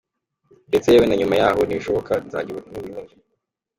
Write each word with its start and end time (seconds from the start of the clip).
Ndetse 0.69 0.87
yewe 0.89 1.05
na 1.07 1.17
nyuma 1.19 1.35
yahoo 1.41 1.65
nibishoboka 1.65 2.11
nzajya 2.25 2.51
ni 2.69 2.75
Burundi. 2.85 3.13